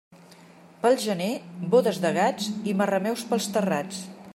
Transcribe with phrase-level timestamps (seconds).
[0.85, 1.29] Pel gener,
[1.75, 4.07] bodes de gats i marrameus pels terrats.